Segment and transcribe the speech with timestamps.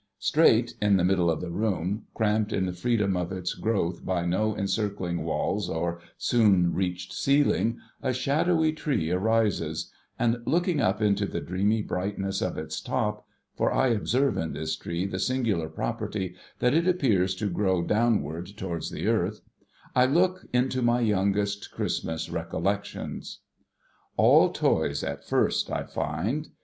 [0.17, 4.25] Straight, in the middle of the room, cramped in the freedom of its growth by
[4.25, 11.27] no encircling walls or soon reached ceiling, a shadowy tree arises; and, looking up into
[11.27, 13.27] the dreamy brightness of its top—
[13.57, 18.47] for I observe in this tree the singular property that it appears to grow downward
[18.57, 19.41] towards the earth—
[19.95, 23.41] I look into my youngest Christmas recollections!
[24.17, 25.83] All toys at first, I.
[25.83, 26.47] find.